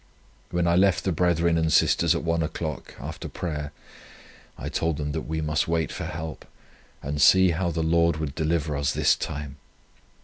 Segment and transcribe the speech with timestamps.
[0.49, 3.71] When I left the brethren and sisters at one o'clock, after prayer,
[4.57, 6.43] I told them that we must wait for help,
[7.03, 9.57] and see how the Lord would deliver us this time.